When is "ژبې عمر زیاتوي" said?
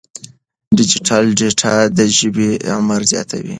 2.17-3.49